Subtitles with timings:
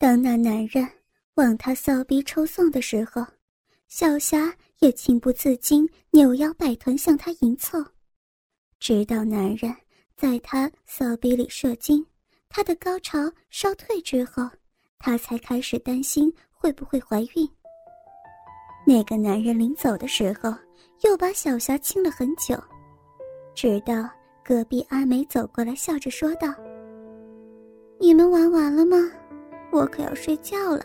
[0.00, 0.88] 当那男人
[1.34, 3.22] 往她骚逼抽送的时候，
[3.86, 7.84] 小霞也情不自禁扭腰摆臀向他迎凑，
[8.78, 9.76] 直到男人
[10.16, 12.02] 在她骚逼里射精，
[12.48, 14.48] 她的高潮烧退之后，
[14.98, 17.46] 她才开始担心会不会怀孕。
[18.86, 20.50] 那个男人临走的时候，
[21.02, 22.58] 又把小霞亲了很久，
[23.54, 24.08] 直到
[24.42, 26.48] 隔壁阿梅走过来，笑着说道
[28.00, 28.96] ：“你们玩完了吗？
[29.72, 30.84] 我可要睡觉了。”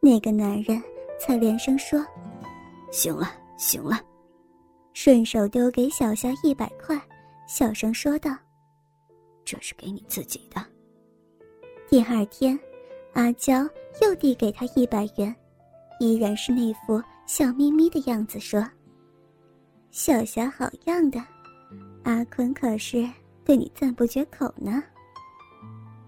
[0.00, 0.82] 那个男人。
[1.20, 2.02] 才连声说
[2.90, 4.00] ：“行了，行了。”
[4.94, 6.98] 顺手丢给小霞一百块，
[7.46, 8.34] 小声说道
[9.44, 10.64] ：“这是给你自己的。”
[11.90, 12.58] 第二天，
[13.12, 13.68] 阿娇
[14.00, 15.36] 又递给他一百元，
[15.98, 18.66] 依然是那副笑眯眯的样子，说
[19.92, 21.22] ：“小霞好样的，
[22.04, 23.06] 阿坤可是
[23.44, 24.82] 对你赞不绝口呢。”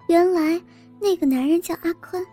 [0.09, 0.59] 原来
[1.03, 2.25] 那个男人叫阿坤，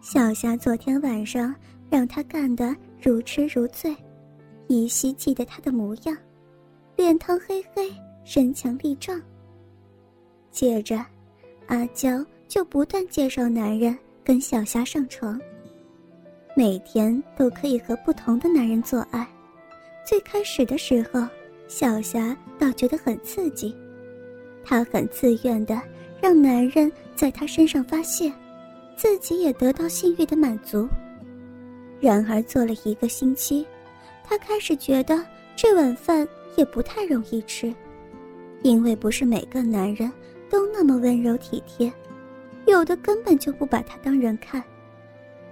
[0.00, 1.54] 小霞昨天晚上。
[1.90, 3.94] 让他干得如痴如醉，
[4.66, 6.16] 依稀记得他的模样，
[6.96, 7.88] 脸膛黑黑，
[8.24, 9.20] 身强力壮。
[10.50, 11.04] 接着，
[11.68, 15.40] 阿娇就不断介绍男人跟小霞上床，
[16.56, 19.24] 每天都可以和不同的男人做爱。
[20.04, 21.24] 最开始的时候，
[21.68, 23.72] 小霞倒觉得很刺激，
[24.64, 25.80] 她很自愿的
[26.24, 28.32] 让男人在她身上发泄，
[28.96, 30.88] 自己也得到性欲的满足。
[32.00, 33.66] 然而做了一个星期，
[34.26, 35.22] 他开始觉得
[35.54, 37.70] 这碗饭也不太容易吃，
[38.62, 40.10] 因为不是每个男人
[40.48, 41.92] 都那么温柔体贴，
[42.66, 44.64] 有的根本就不把他当人看。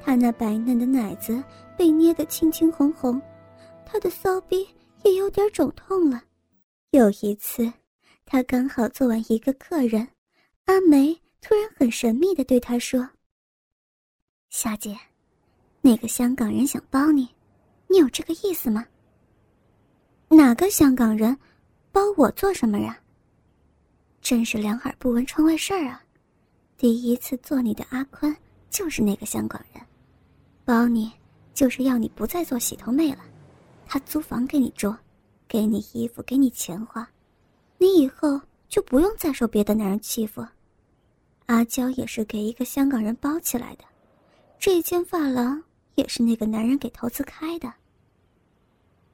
[0.00, 1.44] 他那白嫩的奶子
[1.76, 3.20] 被捏得青青红红，
[3.84, 4.66] 他的骚逼
[5.02, 6.22] 也有点肿痛了。
[6.92, 7.70] 有一次，
[8.24, 10.08] 他刚好做完一个客人，
[10.72, 13.06] 阿梅突然很神秘地对他说
[14.48, 14.98] ：“夏姐。”
[15.82, 17.28] 那个香港人想包你，
[17.88, 18.86] 你有这个意思吗？
[20.30, 21.36] 哪个香港人，
[21.90, 22.98] 包我做什么呀？
[24.22, 26.02] 真是两耳不闻窗外事儿啊！
[26.78, 28.34] 第一次做你的阿坤
[28.70, 29.84] 就是那个香港人，
[30.64, 31.12] 包你
[31.52, 33.18] 就是要你不再做洗头妹了，
[33.84, 34.94] 他租房给你住，
[35.46, 37.06] 给你衣服，给你钱花，
[37.76, 40.42] 你以后就不用再受别的男人欺负。
[41.46, 43.84] 阿娇也是给一个香港人包起来的，
[44.58, 45.62] 这间发廊。
[45.94, 47.70] 也是那个男人给投资开的。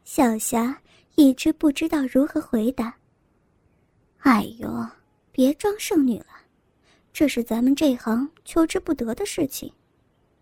[0.05, 0.81] 小霞
[1.17, 2.95] 一直不知道如何回答。
[4.19, 4.87] 哎呦，
[5.33, 6.27] 别装剩女了，
[7.13, 9.73] 这是咱们这行求之不得的事情，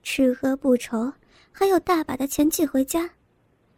[0.03, 1.11] 吃喝不愁，
[1.51, 3.09] 还有大把的钱寄回家，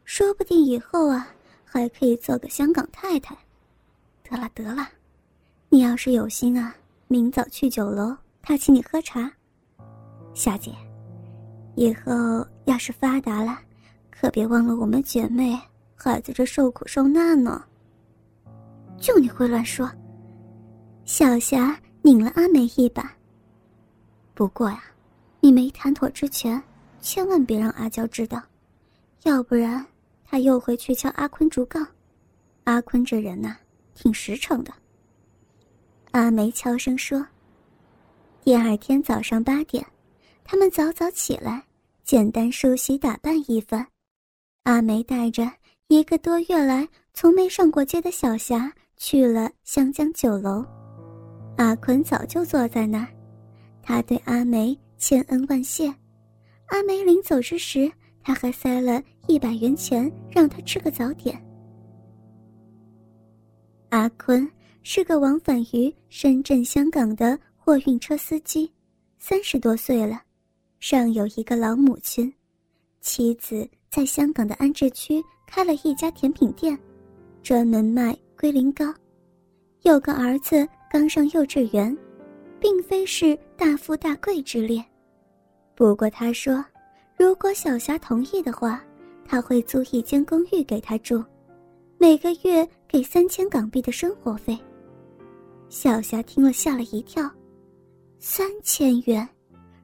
[0.04, 1.32] 说不定以后啊
[1.64, 3.38] 还可以做个香港太太。
[4.24, 4.88] 得了得了，
[5.68, 6.74] 你要是有心啊，
[7.10, 9.32] 明早去酒楼，他请你喝茶。
[10.34, 10.74] 夏姐。
[11.74, 13.58] 以后要是发达了，
[14.10, 15.58] 可别忘了我们姐妹
[15.96, 17.64] 还在这受苦受难呢。
[18.98, 19.90] 就你会乱说，
[21.06, 23.10] 小霞拧了阿梅一把。
[24.34, 24.82] 不过呀，
[25.40, 26.62] 你没谈妥之前，
[27.00, 28.42] 千万别让阿娇知道，
[29.22, 29.86] 要不然
[30.24, 31.86] 她又会去敲阿坤竹杠。
[32.64, 33.56] 阿坤这人呐，
[33.94, 34.70] 挺实诚的。
[36.18, 37.24] 阿梅悄声说。
[38.42, 39.86] 第二天早上八点，
[40.42, 41.62] 他们早早起来。
[42.02, 43.86] 简单梳洗打扮一番，
[44.64, 45.48] 阿梅带着
[45.86, 50.64] 一个多月来从没上过街的小霞去了湘江酒楼。
[51.56, 53.08] 阿坤早就坐在那儿，
[53.80, 55.86] 他对阿梅千恩万谢。
[56.66, 57.88] 阿梅临走之时，
[58.24, 61.40] 他还塞了一百元钱让他吃个早点。
[63.90, 64.50] 阿坤
[64.90, 68.72] 是个往返于深圳、香港的货运车司机，
[69.18, 70.22] 三十多岁了。
[70.80, 72.32] 上有一个老母亲，
[73.02, 76.74] 妻子在香港的安置区开了一家甜品店，
[77.42, 78.86] 专门卖龟苓膏。
[79.82, 81.94] 有个儿子刚上幼稚园，
[82.58, 84.82] 并非是大富大贵之列。
[85.74, 86.64] 不过他说，
[87.14, 88.82] 如果小霞同意的话，
[89.26, 91.22] 他会租一间公寓给他住，
[91.98, 94.58] 每个月给三千港币的生活费。
[95.68, 97.30] 小霞听了吓了一跳，
[98.18, 99.28] 三千元。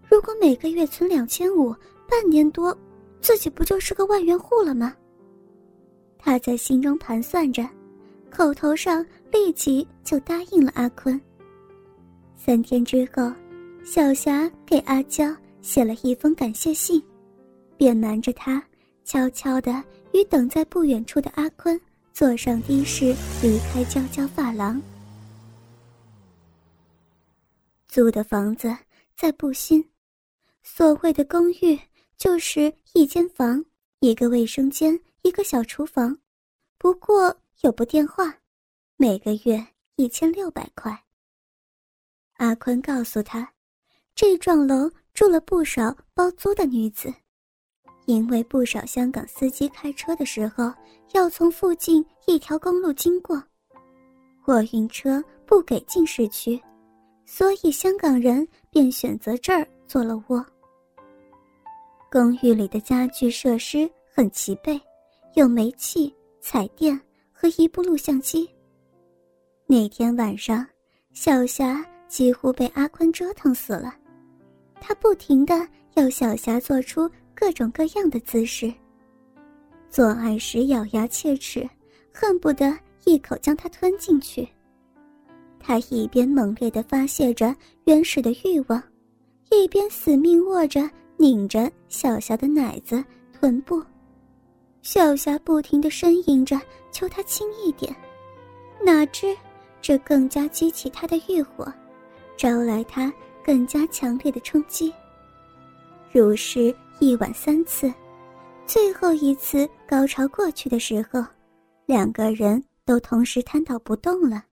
[0.09, 1.75] 如果每个月存两千五，
[2.09, 2.77] 半年多，
[3.21, 4.95] 自己不就是个万元户了吗？
[6.19, 7.69] 他在心中盘算着，
[8.31, 11.21] 口头上立即就答应了阿坤。
[12.35, 13.31] 三天之后，
[13.85, 17.03] 小霞给阿娇写了一封感谢信，
[17.77, 18.63] 便瞒着他，
[19.05, 19.83] 悄悄的
[20.13, 21.79] 与等在不远处的阿坤
[22.13, 24.81] 坐上的士离开娇娇发廊。
[27.95, 28.77] 租的房子
[29.15, 29.89] 在布心。
[30.65, 31.79] 所谓的公寓
[32.17, 33.65] 就是一间房，
[34.01, 36.19] 一个卫生间，一个小厨房，
[36.77, 38.37] 不过有部电话，
[38.97, 39.65] 每个月
[39.95, 41.05] 一千六百块。
[42.39, 43.49] 阿坤告诉他，
[44.13, 47.15] 这幢楼住了不少包租的女子，
[48.07, 50.75] 因为不少香港司机开车的时候
[51.13, 53.41] 要从附近一条公路经过，
[54.43, 56.61] 货运车不给进市区。
[57.27, 60.45] 所以香港人便选择这儿做了窝。
[62.11, 64.81] 公寓里的家具设施很齐备，
[65.35, 67.01] 有煤气、彩电
[67.33, 68.49] 和一部录像机。
[69.67, 70.65] 那天晚上，
[71.13, 73.95] 小霞几乎被阿坤折腾死了，
[74.81, 78.73] 他不停的要小霞做出各种各样的姿势。
[79.89, 81.69] 做爱时咬牙切齿，
[82.13, 84.49] 恨不得一口将她吞进去。
[85.67, 88.83] 他一边猛烈地发泄着原始的欲望，
[89.51, 93.03] 一边死命握着、拧着小霞的奶子、
[93.33, 93.83] 臀部。
[94.83, 96.61] 小霞不停地呻吟着，
[96.93, 97.97] 求他轻一点。
[98.85, 99.35] 哪知
[99.81, 101.73] 这更加激起他的欲火，
[102.37, 103.11] 招来他
[103.43, 104.93] 更加强烈的冲击。
[106.13, 107.91] 如是一晚三次，
[108.67, 111.25] 最后一次高潮过去的时候，
[111.87, 114.45] 两个人都同时瘫倒不动了。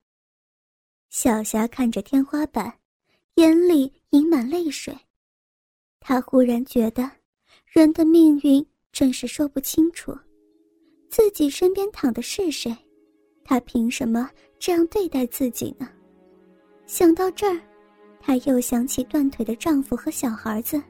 [1.13, 2.73] 小霞看着天花板，
[3.35, 4.97] 眼里盈满泪水。
[6.01, 7.09] 她忽然觉得，
[7.67, 10.17] 人的命运真是说不清楚。
[11.11, 12.75] 自己身边躺的是谁？
[13.45, 15.87] 他凭什么这样对待自己呢？
[16.87, 17.61] 想到这儿，
[18.19, 20.83] 她又想起断腿的丈夫和小孩子，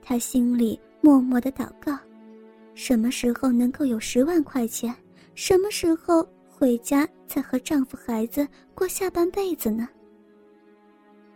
[0.00, 1.98] 她心里默默的祷告：
[2.76, 4.94] 什么时候能够有十万块钱？
[5.34, 6.24] 什么时候？
[6.60, 9.88] 回家再和丈夫、孩子过下半辈子呢。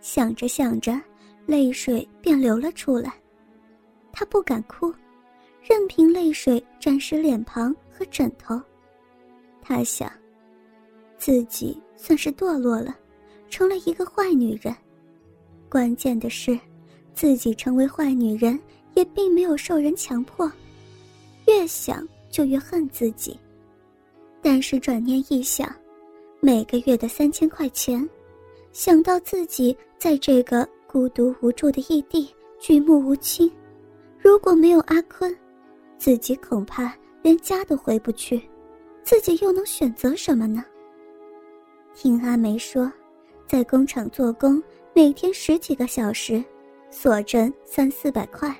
[0.02, 1.00] 想着想着，
[1.46, 3.10] 泪水便流了出来。
[4.12, 4.92] 她不敢哭，
[5.62, 8.60] 任凭泪水沾湿脸庞和枕头。
[9.62, 10.12] 她想，
[11.16, 12.94] 自己算是堕落了，
[13.48, 14.76] 成了一个坏女人。
[15.70, 16.60] 关键的是，
[17.14, 18.60] 自己成为坏女人
[18.92, 20.52] 也并没有受人强迫。
[21.46, 23.40] 越想就越恨自己。
[24.46, 25.74] 但是转念一想，
[26.38, 28.06] 每个月的三千块钱，
[28.72, 33.50] 想到自己在这个孤独无助的异地，举目无亲，
[34.18, 35.34] 如果没有阿坤，
[35.96, 38.38] 自己恐怕连家都回不去，
[39.02, 40.62] 自己又能选择什么呢？
[41.94, 42.92] 听阿梅说，
[43.48, 44.62] 在工厂做工，
[44.92, 46.44] 每天十几个小时，
[46.90, 48.54] 所挣三四百块，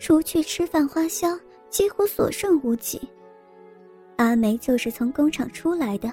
[0.00, 1.38] 除去吃饭花销，
[1.70, 3.00] 几乎所剩无几。
[4.18, 6.12] 阿梅就是从工厂出来的，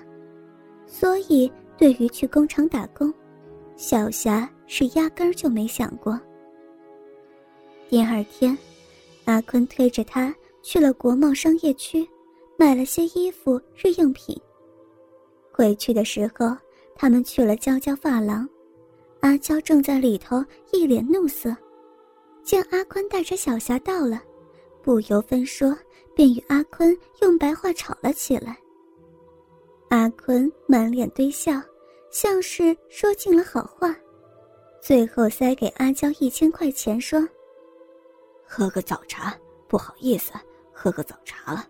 [0.85, 3.11] 所以对于去工厂打工，
[3.75, 6.19] 小霞是压根儿就没想过。
[7.89, 8.55] 第二天，
[9.25, 12.07] 阿坤推着她去了国贸商业区，
[12.59, 14.39] 买了些衣服、日用品。
[15.51, 16.55] 回去的时候，
[16.95, 18.47] 他们去了娇娇发廊，
[19.21, 21.57] 阿娇正在里头一脸怒色，
[22.43, 24.21] 见阿坤带着小霞到了，
[24.85, 25.75] 不由分说。
[26.15, 28.57] 便与阿坤用白话吵了起来。
[29.89, 31.61] 阿坤满脸堆笑，
[32.09, 33.93] 像是说尽了好话，
[34.81, 37.19] 最后塞给阿娇一千块钱，说
[38.47, 40.31] ：“喝个早茶，不好意思，
[40.71, 41.67] 喝个早茶了。”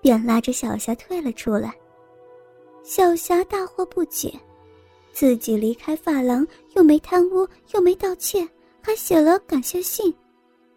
[0.00, 1.74] 便拉着小霞退了出来。
[2.84, 4.32] 小霞大惑不解，
[5.12, 7.44] 自己离开发廊又没贪污，
[7.74, 8.48] 又没盗窃，
[8.80, 10.14] 还写了感谢信，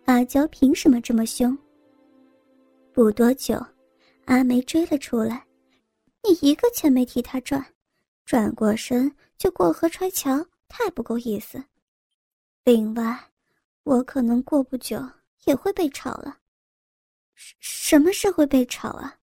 [0.05, 1.57] 阿娇凭什么这么凶？
[2.91, 3.55] 不多久，
[4.25, 5.47] 阿梅追了出来。
[6.23, 7.73] 你一个钱没替他赚，
[8.25, 11.63] 转过身就过河拆桥，太不够意思。
[12.63, 13.31] 另外，
[13.83, 15.01] 我可能过不久
[15.45, 16.39] 也会被炒了。
[17.35, 19.19] 什什么是会被炒啊？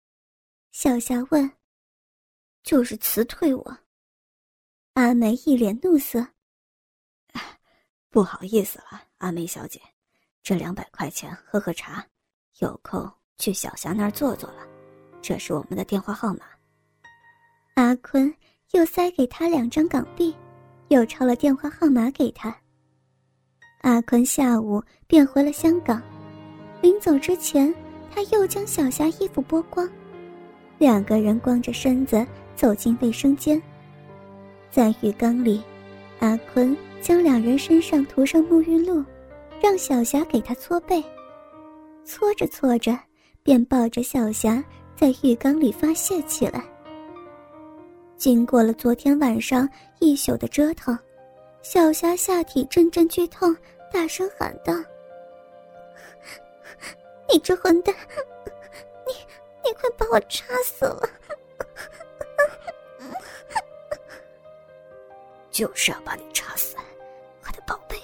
[0.73, 1.51] 小霞问。
[2.65, 3.79] 就是辞退我。
[4.95, 6.27] 阿梅一脸怒色。
[8.11, 9.81] 不好意思了，阿梅小姐，
[10.49, 12.03] 这两百块钱喝喝茶，
[12.61, 13.07] 有空。
[13.37, 14.67] 去小霞那儿坐坐了，
[15.21, 16.41] 这是我们的电话号码。
[17.75, 18.35] 阿坤
[18.71, 20.35] 又塞给他两张港币，
[20.89, 22.57] 又抄了电话号码给他。
[23.83, 26.03] 阿坤下午便回了香港，
[26.81, 27.73] 临走之前，
[28.11, 29.87] 他又将小霞衣服剥光，
[30.79, 32.27] 两个人光着身子
[32.57, 33.61] 走进卫生间，
[34.71, 35.63] 在浴缸里，
[36.21, 39.05] 阿坤将两人身上涂上沐浴露，
[39.61, 41.03] 让小霞给他搓背，
[42.05, 42.99] 搓着搓着。
[43.41, 44.63] 便抱着小霞
[44.95, 46.63] 在浴缸里发泄起来。
[48.19, 49.67] 经过了昨天晚上
[50.01, 50.99] 一宿的折腾，
[51.63, 53.57] 小霞下体阵阵剧痛，
[53.91, 54.75] 大声喊道
[57.33, 57.95] ：“你这混蛋，
[59.07, 59.15] 你
[59.65, 61.09] 你快把我插死了！
[65.51, 66.77] 就是要把你插死，
[67.47, 67.97] 我的宝贝。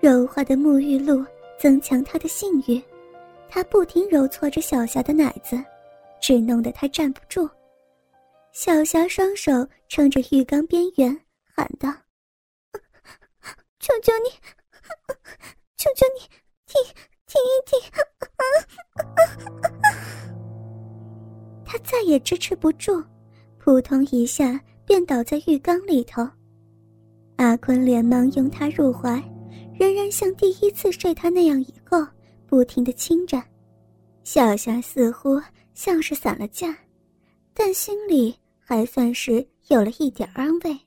[0.00, 1.22] 柔滑的沐浴露
[1.58, 2.82] 增强他的性欲，
[3.50, 5.62] 他不停揉搓着小霞的奶子，
[6.20, 7.46] 只弄得他站不住。
[8.52, 9.52] 小霞双手
[9.88, 11.14] 撑着浴缸边缘，
[11.54, 11.92] 喊道
[13.78, 14.30] ：“求求你，
[15.76, 16.20] 求求你，
[16.66, 16.82] 停
[17.26, 17.78] 停一停！”
[21.66, 23.04] 他再也支持不住，
[23.58, 26.26] 扑通一下便倒在浴缸里头。
[27.36, 29.22] 阿坤连忙拥她入怀，
[29.80, 32.06] 仍然像第一次睡他那样以后，
[32.46, 33.42] 不停的亲着。
[34.24, 35.40] 小霞似乎
[35.72, 36.76] 像是散了架，
[37.54, 40.78] 但心里还算是有了一点安慰。